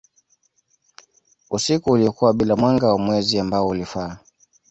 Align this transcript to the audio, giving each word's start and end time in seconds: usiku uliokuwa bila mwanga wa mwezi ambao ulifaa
usiku 1.51 1.91
uliokuwa 1.91 2.33
bila 2.33 2.55
mwanga 2.55 2.87
wa 2.87 2.99
mwezi 2.99 3.39
ambao 3.39 3.67
ulifaa 3.67 4.17